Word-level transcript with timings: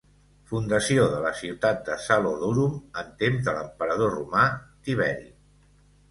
Fundació 0.51 1.01
de 1.09 1.17
la 1.25 1.33
ciutat 1.41 1.83
de 1.89 1.97
"Salodurum"en 2.05 3.11
temps 3.19 3.43
de 3.49 3.53
l'emperador 3.57 4.11
romà 4.15 4.47
Tiberi. 4.89 5.29